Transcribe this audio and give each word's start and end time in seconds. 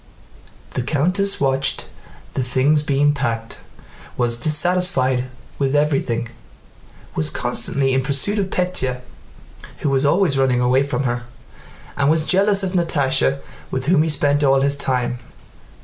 The 0.71 0.81
countess 0.81 1.39
watched 1.39 1.87
the 2.33 2.41
things 2.41 2.81
being 2.81 3.13
packed, 3.13 3.59
was 4.17 4.39
dissatisfied 4.39 5.25
with 5.59 5.75
everything, 5.75 6.29
was 7.13 7.29
constantly 7.29 7.93
in 7.93 8.01
pursuit 8.01 8.39
of 8.39 8.49
Pétya 8.49 9.01
who 9.81 9.91
was 9.91 10.03
always 10.03 10.39
running 10.39 10.59
away 10.59 10.81
from 10.81 11.03
her, 11.03 11.25
and 11.95 12.09
was 12.09 12.23
jealous 12.25 12.63
of 12.63 12.71
Natásha 12.71 13.41
with 13.69 13.85
whom 13.85 14.01
he 14.01 14.09
spent 14.09 14.43
all 14.43 14.61
his 14.61 14.75
time. 14.75 15.19